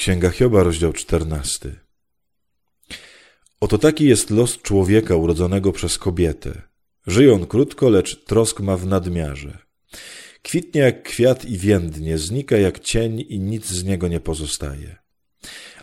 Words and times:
Księga 0.00 0.30
Hioba, 0.30 0.62
rozdział 0.62 0.92
14. 0.92 1.80
Oto 3.60 3.78
taki 3.78 4.04
jest 4.04 4.30
los 4.30 4.58
człowieka 4.62 5.16
urodzonego 5.16 5.72
przez 5.72 5.98
kobietę. 5.98 6.62
Żyje 7.06 7.32
on 7.32 7.46
krótko, 7.46 7.88
lecz 7.88 8.24
trosk 8.24 8.60
ma 8.60 8.76
w 8.76 8.86
nadmiarze. 8.86 9.58
Kwitnie 10.42 10.80
jak 10.80 11.02
kwiat 11.02 11.44
i 11.44 11.58
więdnie, 11.58 12.18
znika 12.18 12.56
jak 12.56 12.78
cień 12.78 13.24
i 13.28 13.40
nic 13.40 13.66
z 13.66 13.84
niego 13.84 14.08
nie 14.08 14.20
pozostaje. 14.20 14.96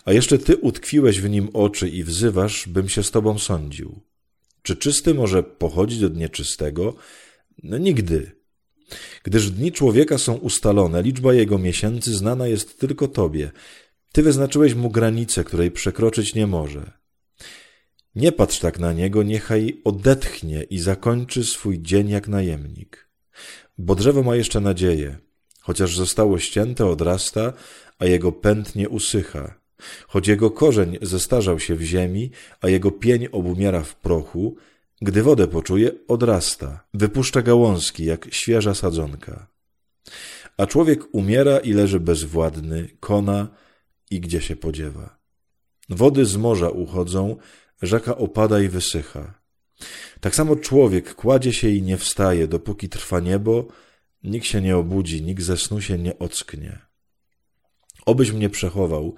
A 0.04 0.12
jeszcze 0.12 0.38
ty 0.38 0.56
utkwiłeś 0.56 1.20
w 1.20 1.30
nim 1.30 1.48
oczy 1.52 1.88
i 1.88 2.04
wzywasz, 2.04 2.68
bym 2.68 2.88
się 2.88 3.02
z 3.02 3.10
tobą 3.10 3.38
sądził. 3.38 4.00
Czy 4.62 4.76
czysty 4.76 5.14
może 5.14 5.42
pochodzić 5.42 6.02
od 6.02 6.16
nieczystego? 6.16 6.94
No 7.62 7.78
nigdy. 7.78 8.32
Gdyż 9.22 9.50
dni 9.50 9.72
człowieka 9.72 10.18
są 10.18 10.34
ustalone, 10.34 11.02
liczba 11.02 11.34
jego 11.34 11.58
miesięcy 11.58 12.14
znana 12.14 12.46
jest 12.46 12.78
tylko 12.80 13.08
tobie. 13.08 13.50
Ty 14.12 14.22
wyznaczyłeś 14.22 14.74
mu 14.74 14.90
granicę, 14.90 15.44
której 15.44 15.70
przekroczyć 15.70 16.34
nie 16.34 16.46
może. 16.46 16.92
Nie 18.14 18.32
patrz 18.32 18.58
tak 18.58 18.78
na 18.78 18.92
niego, 18.92 19.22
niechaj 19.22 19.80
odetchnie 19.84 20.62
i 20.62 20.78
zakończy 20.78 21.44
swój 21.44 21.82
dzień 21.82 22.08
jak 22.08 22.28
najemnik. 22.28 23.08
Bo 23.78 23.94
drzewo 23.94 24.22
ma 24.22 24.36
jeszcze 24.36 24.60
nadzieję. 24.60 25.18
Chociaż 25.60 25.96
zostało 25.96 26.38
ścięte, 26.38 26.86
odrasta, 26.86 27.52
a 27.98 28.06
jego 28.06 28.32
pęd 28.32 28.76
nie 28.76 28.88
usycha. 28.88 29.54
Choć 30.08 30.28
jego 30.28 30.50
korzeń 30.50 30.98
zestarzał 31.02 31.60
się 31.60 31.74
w 31.74 31.82
ziemi, 31.82 32.30
a 32.60 32.68
jego 32.68 32.90
pień 32.90 33.28
obumiera 33.32 33.82
w 33.82 33.96
prochu, 33.96 34.56
gdy 35.02 35.22
wodę 35.22 35.48
poczuje, 35.48 35.90
odrasta, 36.08 36.84
wypuszcza 36.94 37.42
gałązki 37.42 38.04
jak 38.04 38.34
świeża 38.34 38.74
sadzonka. 38.74 39.46
A 40.56 40.66
człowiek 40.66 41.00
umiera 41.12 41.58
i 41.58 41.72
leży 41.72 42.00
bezwładny, 42.00 42.88
kona 43.00 43.48
i 44.10 44.20
gdzie 44.20 44.40
się 44.40 44.56
podziewa. 44.56 45.18
Wody 45.88 46.26
z 46.26 46.36
morza 46.36 46.68
uchodzą, 46.70 47.36
rzeka 47.82 48.16
opada 48.16 48.60
i 48.60 48.68
wysycha. 48.68 49.40
Tak 50.20 50.34
samo 50.34 50.56
człowiek 50.56 51.14
kładzie 51.14 51.52
się 51.52 51.68
i 51.68 51.82
nie 51.82 51.96
wstaje, 51.96 52.48
dopóki 52.48 52.88
trwa 52.88 53.20
niebo, 53.20 53.68
nikt 54.22 54.46
się 54.46 54.60
nie 54.60 54.76
obudzi, 54.76 55.22
nikt 55.22 55.42
ze 55.42 55.56
snu 55.56 55.80
się 55.80 55.98
nie 55.98 56.18
ocknie. 56.18 56.78
Obyś 58.06 58.32
mnie 58.32 58.50
przechował 58.50 59.14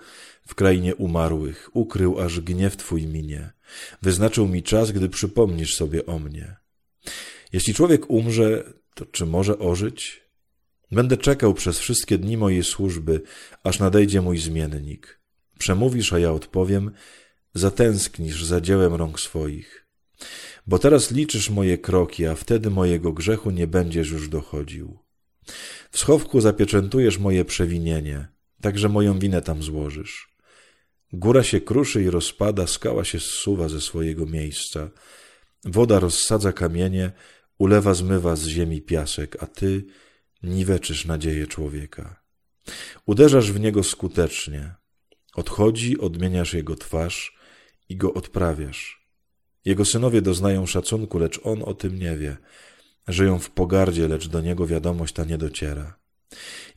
w 0.47 0.55
krainie 0.55 0.95
umarłych, 0.95 1.71
ukrył 1.73 2.21
aż 2.21 2.41
gniew 2.41 2.77
Twój 2.77 3.07
minie. 3.07 3.51
Wyznaczył 4.03 4.49
mi 4.49 4.63
czas, 4.63 4.93
gdy 4.93 5.09
przypomnisz 5.09 5.77
sobie 5.77 6.07
o 6.07 6.19
mnie. 6.19 6.57
Jeśli 7.53 7.75
człowiek 7.75 8.11
umrze, 8.11 8.73
to 8.95 9.07
czy 9.07 9.27
może 9.27 9.59
ożyć? 9.59 10.23
Będę 10.93 11.17
czekał 11.17 11.55
przez 11.55 11.79
wszystkie 11.79 12.19
dni 12.19 12.37
mojej 12.37 12.65
służby, 12.65 13.23
aż 13.65 13.79
nadejdzie 13.79 14.21
mój 14.21 14.39
zmiennik. 14.39 15.21
Przemówisz, 15.59 16.13
a 16.13 16.19
ja 16.19 16.33
odpowiem, 16.33 16.91
zatęsknisz 17.55 18.45
za 18.45 18.61
dziełem 18.61 18.95
rąk 18.95 19.21
swoich. 19.21 19.87
Bo 20.67 20.79
teraz 20.79 21.11
liczysz 21.11 21.51
moje 21.51 21.79
kroki, 21.79 22.27
a 22.27 22.35
wtedy 22.35 22.71
mojego 22.71 23.13
grzechu 23.13 23.51
nie 23.51 23.67
będziesz 23.67 24.11
już 24.11 24.29
dochodził. 24.29 24.99
W 25.91 25.99
schowku 25.99 26.41
zapieczętujesz 26.41 27.19
moje 27.19 27.45
przewinienie, 27.45 28.29
także 28.61 28.89
moją 28.89 29.19
winę 29.19 29.43
tam 29.43 29.63
złożysz. 29.63 30.31
Góra 31.13 31.43
się 31.43 31.61
kruszy 31.61 32.03
i 32.03 32.11
rozpada, 32.11 32.67
skała 32.67 33.05
się 33.05 33.21
zsuwa 33.21 33.69
ze 33.69 33.81
swojego 33.81 34.27
miejsca. 34.27 34.91
Woda 35.65 35.99
rozsadza 36.01 36.53
kamienie, 36.53 37.13
ulewa 37.59 37.95
zmywa 37.95 38.37
z 38.37 38.47
ziemi 38.47 38.83
piasek, 38.83 39.43
a 39.43 39.47
ty 39.47 39.85
niweczysz 40.43 41.05
nadzieję 41.07 41.47
człowieka. 41.47 42.23
Uderzasz 43.07 43.53
w 43.53 43.61
niego 43.61 43.83
skutecznie. 43.83 44.75
Odchodzi, 45.35 45.99
odmieniasz 45.99 46.55
jego 46.55 46.77
twarz 46.77 47.37
i 47.89 47.97
go 47.97 48.15
odprawiasz. 48.15 49.07
Jego 49.65 49.85
synowie 49.85 50.23
doznają 50.23 50.67
szacunku, 50.67 51.19
lecz 51.19 51.41
on 51.45 51.63
o 51.63 51.75
tym 51.75 51.99
nie 51.99 52.17
wie. 52.17 52.37
Żyją 53.09 53.39
w 53.39 53.51
pogardzie, 53.51 54.09
lecz 54.09 54.29
do 54.29 54.41
niego 54.41 54.67
wiadomość 54.67 55.15
ta 55.15 55.25
nie 55.25 55.39
dociera. 55.39 55.99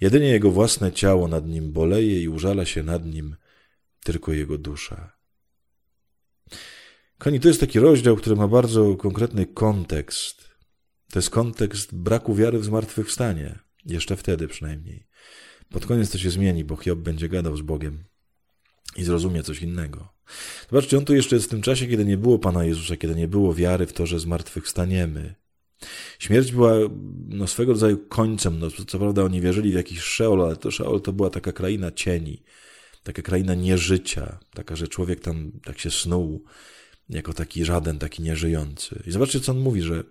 Jedynie 0.02 0.28
jego 0.28 0.52
własne 0.52 0.92
ciało 0.92 1.28
nad 1.28 1.48
nim 1.48 1.72
boleje 1.72 2.24
i 2.24 2.30
użala 2.30 2.66
się 2.66 2.84
nad 2.84 3.06
nim 3.06 3.36
tylko 4.04 4.34
jego 4.34 4.58
dusza. 4.58 5.18
Koni, 7.18 7.40
to 7.40 7.48
jest 7.48 7.60
taki 7.60 7.80
rozdział, 7.80 8.16
który 8.16 8.36
ma 8.36 8.48
bardzo 8.48 8.96
konkretny 8.96 9.46
kontekst. 9.46 10.53
To 11.14 11.20
jest 11.20 11.30
kontekst 11.30 11.96
braku 11.96 12.36
wiary 12.36 12.60
w 12.60 12.66
zmartwychwstanie. 12.66 13.60
Jeszcze 13.86 14.18
wtedy 14.18 14.48
przynajmniej. 14.48 15.08
Pod 15.70 15.86
koniec 15.86 16.12
to 16.12 16.18
się 16.18 16.30
zmieni, 16.30 16.64
bo 16.64 16.76
Hiob 16.76 17.00
będzie 17.00 17.30
gadał 17.30 17.58
z 17.58 17.62
Bogiem 17.62 18.04
i 18.96 19.04
zrozumie 19.04 19.44
coś 19.44 19.62
innego. 19.62 20.14
Zobaczcie, 20.70 20.98
on 20.98 21.06
tu 21.06 21.16
jeszcze 21.16 21.36
jest 21.36 21.46
w 21.48 21.50
tym 21.50 21.62
czasie, 21.62 21.88
kiedy 21.88 22.06
nie 22.06 22.18
było 22.18 22.40
Pana 22.40 22.66
Jezusa, 22.66 22.98
kiedy 22.98 23.16
nie 23.16 23.28
było 23.28 23.54
wiary 23.54 23.86
w 23.86 23.94
to, 23.94 24.06
że 24.06 24.20
zmartwychwstaniemy. 24.20 25.36
Śmierć 26.20 26.52
była 26.52 26.74
no, 27.28 27.48
swego 27.48 27.72
rodzaju 27.72 27.98
końcem. 27.98 28.60
No, 28.60 28.68
co 28.88 29.00
prawda 29.00 29.24
oni 29.24 29.42
wierzyli 29.42 29.72
w 29.72 29.76
jakiś 29.76 30.00
Szeol, 30.00 30.42
ale 30.42 30.56
to 30.56 30.72
Szeol 30.72 31.02
to 31.02 31.14
była 31.14 31.30
taka 31.30 31.52
kraina 31.52 31.92
cieni, 31.92 32.44
taka 33.04 33.22
kraina 33.22 33.56
nieżycia, 33.56 34.40
taka, 34.54 34.76
że 34.76 34.88
człowiek 34.88 35.20
tam 35.20 35.52
tak 35.64 35.80
się 35.80 35.92
snuł, 35.92 36.44
jako 37.10 37.34
taki 37.34 37.66
żaden, 37.66 38.00
taki 38.00 38.24
nieżyjący. 38.24 39.04
I 39.08 39.12
zobaczcie, 39.12 39.40
co 39.40 39.52
on 39.52 39.60
mówi, 39.60 39.82
że 39.82 40.04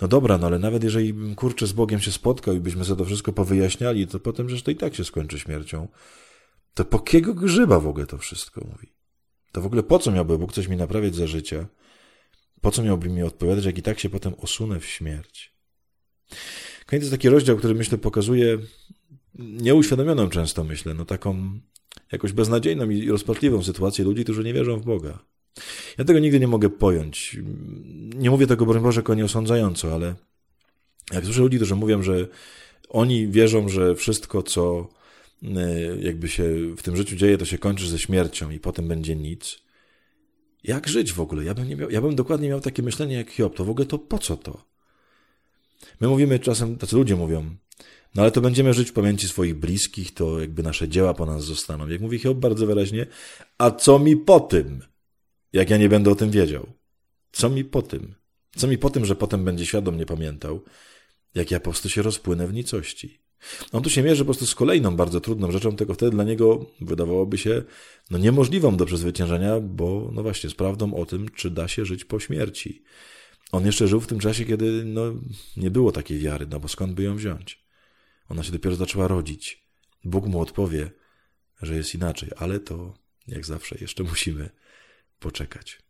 no 0.00 0.08
dobra, 0.08 0.38
no 0.38 0.46
ale 0.46 0.58
nawet 0.58 0.84
jeżeli 0.84 1.14
bym 1.14 1.34
kurczę 1.34 1.66
z 1.66 1.72
Bogiem 1.72 2.00
się 2.00 2.12
spotkał 2.12 2.54
i 2.54 2.60
byśmy 2.60 2.84
sobie 2.84 2.98
to 2.98 3.04
wszystko 3.04 3.32
powyjaśniali, 3.32 4.06
to 4.06 4.20
potem, 4.20 4.48
że 4.48 4.62
to 4.62 4.70
i 4.70 4.76
tak 4.76 4.94
się 4.94 5.04
skończy 5.04 5.38
śmiercią. 5.38 5.88
To 6.74 6.84
po 6.84 6.98
kiego 6.98 7.34
grzyba 7.34 7.80
w 7.80 7.86
ogóle 7.86 8.06
to 8.06 8.18
wszystko 8.18 8.60
mówi? 8.72 8.92
To 9.52 9.60
w 9.60 9.66
ogóle 9.66 9.82
po 9.82 9.98
co 9.98 10.10
miałby 10.10 10.38
Bóg 10.38 10.52
coś 10.52 10.68
mi 10.68 10.76
naprawiać 10.76 11.14
za 11.14 11.26
życia? 11.26 11.66
Po 12.60 12.70
co 12.70 12.82
miałby 12.82 13.08
mi 13.08 13.22
odpowiadać, 13.22 13.64
jak 13.64 13.78
i 13.78 13.82
tak 13.82 13.98
się 13.98 14.10
potem 14.10 14.34
osunę 14.38 14.80
w 14.80 14.86
śmierć? 14.86 15.54
Koniec 16.86 17.02
jest 17.02 17.10
taki 17.10 17.28
rozdział, 17.28 17.56
który 17.56 17.74
myślę 17.74 17.98
pokazuje 17.98 18.58
nieuświadomioną 19.38 20.28
często, 20.28 20.64
myślę, 20.64 20.94
no 20.94 21.04
taką 21.04 21.60
jakoś 22.12 22.32
beznadziejną 22.32 22.90
i 22.90 23.08
rozpaczliwą 23.08 23.62
sytuację 23.62 24.04
ludzi, 24.04 24.24
którzy 24.24 24.44
nie 24.44 24.54
wierzą 24.54 24.76
w 24.76 24.84
Boga. 24.84 25.18
Ja 25.98 26.04
tego 26.04 26.18
nigdy 26.18 26.40
nie 26.40 26.48
mogę 26.48 26.70
pojąć. 26.70 27.36
Nie 28.14 28.30
mówię 28.30 28.46
tego, 28.46 28.66
broń 28.66 28.82
Boże, 28.82 29.02
nie 29.16 29.24
osądzająco, 29.24 29.94
ale 29.94 30.14
jak 31.12 31.24
słyszę 31.24 31.40
ludzi, 31.40 31.56
którzy 31.56 31.74
mówią, 31.74 32.02
że 32.02 32.28
oni 32.88 33.28
wierzą, 33.28 33.68
że 33.68 33.94
wszystko, 33.94 34.42
co 34.42 34.88
e, 35.42 35.96
jakby 36.00 36.28
się 36.28 36.44
w 36.76 36.82
tym 36.82 36.96
życiu 36.96 37.16
dzieje, 37.16 37.38
to 37.38 37.44
się 37.44 37.58
kończy 37.58 37.88
ze 37.88 37.98
śmiercią 37.98 38.50
i 38.50 38.60
potem 38.60 38.88
będzie 38.88 39.16
nic. 39.16 39.58
Jak 40.64 40.88
żyć 40.88 41.12
w 41.12 41.20
ogóle? 41.20 41.44
Ja 41.44 41.54
bym, 41.54 41.68
nie 41.68 41.76
miał, 41.76 41.90
ja 41.90 42.00
bym 42.00 42.14
dokładnie 42.14 42.48
miał 42.48 42.60
takie 42.60 42.82
myślenie 42.82 43.14
jak 43.14 43.30
Hiob. 43.30 43.56
To 43.56 43.64
w 43.64 43.70
ogóle 43.70 43.86
to 43.86 43.98
po 43.98 44.18
co 44.18 44.36
to? 44.36 44.64
My 46.00 46.08
mówimy 46.08 46.38
czasem, 46.38 46.76
tacy 46.76 46.96
ludzie 46.96 47.16
mówią, 47.16 47.56
no 48.14 48.22
ale 48.22 48.30
to 48.30 48.40
będziemy 48.40 48.74
żyć 48.74 48.90
w 48.90 48.92
pamięci 48.92 49.28
swoich 49.28 49.54
bliskich, 49.54 50.14
to 50.14 50.40
jakby 50.40 50.62
nasze 50.62 50.88
dzieła 50.88 51.14
po 51.14 51.26
nas 51.26 51.44
zostaną. 51.44 51.88
Jak 51.88 52.00
mówi 52.00 52.18
Hiob 52.18 52.38
bardzo 52.38 52.66
wyraźnie, 52.66 53.06
a 53.58 53.70
co 53.70 53.98
mi 53.98 54.16
po 54.16 54.40
tym, 54.40 54.82
jak 55.52 55.70
ja 55.70 55.76
nie 55.76 55.88
będę 55.88 56.10
o 56.10 56.14
tym 56.14 56.30
wiedział? 56.30 56.72
Co 57.32 57.50
mi 57.50 57.64
po 57.64 57.82
tym? 57.82 58.14
Co 58.56 58.66
mi 58.66 58.78
po 58.78 58.90
tym, 58.90 59.04
że 59.04 59.16
potem 59.16 59.44
będzie 59.44 59.66
świadom 59.66 59.96
nie 59.96 60.06
pamiętał, 60.06 60.64
jak 61.34 61.50
ja 61.50 61.60
po 61.60 61.64
prostu 61.64 61.88
się 61.88 62.02
rozpłynę 62.02 62.46
w 62.46 62.52
nicości? 62.52 63.18
On 63.72 63.82
tu 63.82 63.90
się 63.90 64.02
mierzy 64.02 64.22
po 64.22 64.24
prostu 64.24 64.46
z 64.46 64.54
kolejną 64.54 64.96
bardzo 64.96 65.20
trudną 65.20 65.50
rzeczą, 65.50 65.76
tylko 65.76 65.94
wtedy 65.94 66.10
dla 66.10 66.24
niego 66.24 66.66
wydawałoby 66.80 67.38
się 67.38 67.62
no 68.10 68.18
niemożliwą 68.18 68.76
do 68.76 68.86
przezwyciężenia, 68.86 69.60
bo 69.60 70.10
no 70.12 70.22
właśnie 70.22 70.50
z 70.50 70.54
prawdą 70.54 70.94
o 70.94 71.06
tym, 71.06 71.28
czy 71.28 71.50
da 71.50 71.68
się 71.68 71.84
żyć 71.84 72.04
po 72.04 72.20
śmierci. 72.20 72.82
On 73.52 73.66
jeszcze 73.66 73.88
żył 73.88 74.00
w 74.00 74.06
tym 74.06 74.18
czasie, 74.18 74.44
kiedy 74.44 74.84
no, 74.84 75.02
nie 75.56 75.70
było 75.70 75.92
takiej 75.92 76.18
wiary, 76.18 76.46
no 76.50 76.60
bo 76.60 76.68
skąd 76.68 76.92
by 76.92 77.02
ją 77.02 77.16
wziąć? 77.16 77.64
Ona 78.28 78.42
się 78.42 78.52
dopiero 78.52 78.76
zaczęła 78.76 79.08
rodzić. 79.08 79.68
Bóg 80.04 80.26
mu 80.26 80.40
odpowie, 80.40 80.90
że 81.62 81.76
jest 81.76 81.94
inaczej, 81.94 82.30
ale 82.36 82.60
to 82.60 82.94
jak 83.26 83.46
zawsze 83.46 83.76
jeszcze 83.80 84.02
musimy 84.02 84.50
poczekać. 85.18 85.87